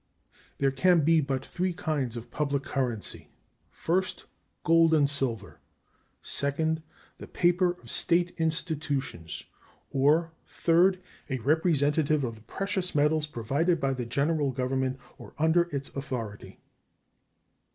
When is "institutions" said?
8.39-9.43